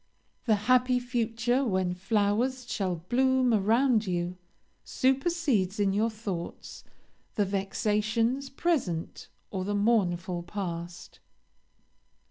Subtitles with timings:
[0.45, 4.35] The happy future, when flowers shall bloom around you,
[4.83, 6.83] supersedes in your thoughts
[7.35, 11.19] the vexatious present or the mournful past.